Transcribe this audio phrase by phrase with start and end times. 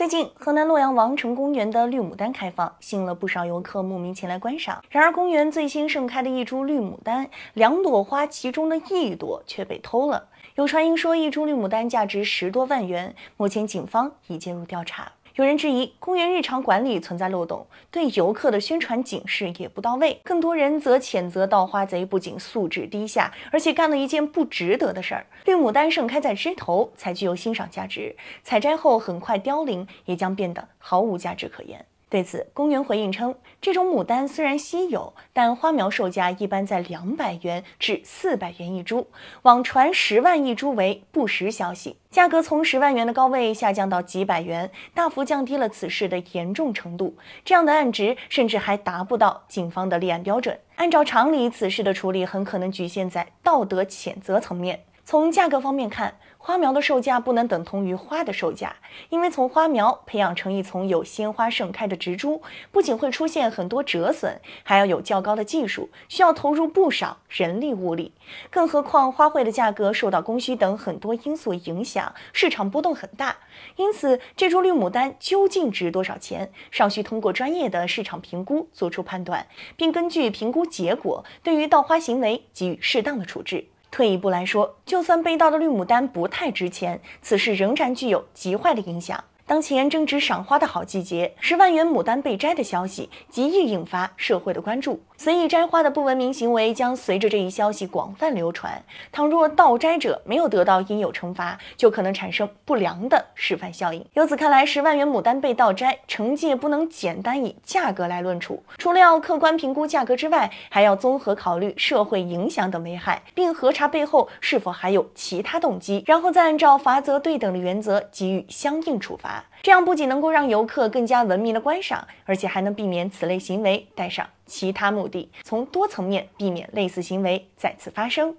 [0.00, 4.82] 最近，河南洛阳王城公园的绿牡丹开放，吸引了不少游客慕名前来观赏。
[4.88, 10.28] 然而，公园最新盛开的一株绿牡丹，两朵花其中的一朵却被偷了。
[10.54, 13.14] 有传言说，一株绿牡丹价值十多万元。
[13.36, 15.12] 目前，警方已介入调查。
[15.36, 20.20] 有人质疑公园日常管理存在漏洞，对游客的宣传警示也不到位。
[20.24, 25.26] 更多人则谴责盗花贼不仅素质低下，而且干了一件不值得的事儿。
[25.44, 31.86] 绿牡丹盛开在枝头才具有欣赏价值，采摘后很快凋零，也将变得毫无价值可言。
[32.10, 39.06] 对此，公园回应称，这种牡丹虽然稀有，但花苗售价一般在两百元至四百元一株，
[39.42, 47.16] 网传十万一株为不实消息，价格从十万元的高位下降到几百元，大幅降低了此事的严重程度。
[47.44, 50.58] 这样的案值甚至还达不到警方的立案标准。
[50.74, 54.80] 按照常理，此事的处理很可能局限在道德谴责层面。
[55.10, 58.76] 从价格方面看，花苗的售价不能等同于花的售价，
[59.08, 62.40] 因为从花苗培养成一丛有鲜花盛开的植株，
[62.70, 68.12] 不仅会出现很多折损，还要有较高的技术，需要投入不少人力物力。
[68.50, 73.38] 更何况花卉的价格受到供需等很多因素影响，市场波动很大。
[73.74, 83.66] 因此，这株绿牡丹究竟值多少钱，尚需通过专业的市场评估做出判断，并根据评估结果，对于盗花行为给予适当的处置。
[83.90, 89.24] 退一步来说，就算被盗的绿牡丹不太值钱，此事仍然具有极坏的影响。
[89.50, 98.80] 当前正值赏花的好季节，十万元牡丹被摘的消息极易引发社会的关注，随意摘花的不文明行为将随着这一消息广泛流传。
[99.10, 104.06] 倘若盗摘者没有得到应有惩罚，就可能产生不良的示范效应。
[104.12, 119.39] 由此看来，十万元牡丹被盗摘，惩戒不能简单以价格来论处，除了要客观评估价格之外，还要综合考虑社会影响等危害，并核查背后是否还有其他动机，然后再按照罚则对等的原则给予相应处罚。
[119.62, 128.36] 这样不仅能够让游客更加文明的观赏，而且还能避免此类行为带上其他目的，从多层面避免类似行为再次发生。